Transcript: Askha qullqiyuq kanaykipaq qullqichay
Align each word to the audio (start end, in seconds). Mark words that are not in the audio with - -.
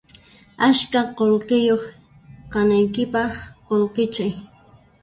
Askha 0.67 0.99
qullqiyuq 1.17 1.83
kanaykipaq 2.51 3.33
qullqichay 3.67 4.33